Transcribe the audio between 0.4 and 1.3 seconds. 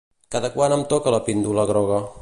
quant em toca la